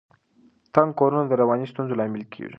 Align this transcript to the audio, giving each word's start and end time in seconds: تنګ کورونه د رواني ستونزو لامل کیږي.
تنګ 0.73 0.89
کورونه 0.99 1.23
د 1.27 1.31
رواني 1.41 1.65
ستونزو 1.71 1.97
لامل 1.99 2.23
کیږي. 2.31 2.49